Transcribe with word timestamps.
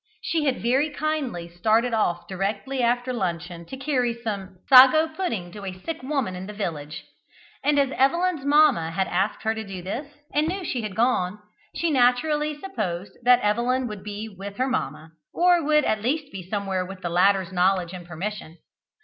She 0.23 0.45
had 0.45 0.63
very 0.63 0.89
kindly 0.89 1.47
started 1.47 1.93
off 1.93 2.27
directly 2.27 2.81
after 2.81 3.13
luncheon 3.13 3.65
to 3.65 3.77
carry 3.77 4.15
some 4.15 4.57
sago 4.67 5.07
pudding 5.09 5.51
to 5.51 5.63
a 5.63 5.79
sick 5.79 6.01
woman 6.01 6.33
in 6.35 6.47
the 6.47 6.53
village; 6.55 7.05
and 7.63 7.77
as 7.77 7.91
Evelyn's 7.91 8.43
mamma 8.43 8.89
had 8.89 9.05
asked 9.07 9.43
her 9.43 9.53
to 9.53 9.63
do 9.63 9.83
this, 9.83 10.11
and 10.33 10.47
knew 10.47 10.65
she 10.65 10.81
had 10.81 10.95
gone, 10.95 11.37
she 11.75 11.91
naturally 11.91 12.59
supposed 12.59 13.15
that 13.21 13.41
Evelyn 13.41 13.85
would 13.85 14.03
be 14.03 14.27
with 14.27 14.57
her 14.57 14.67
mamma, 14.67 15.11
or 15.35 15.63
would 15.63 15.85
at 15.85 16.01
least 16.01 16.31
be 16.31 16.41
somewhere 16.49 16.83
with 16.83 17.01
the 17.01 17.09
latter's 17.11 17.51
knowledge 17.51 17.93
and 17.93 18.07
permission. 18.07 18.57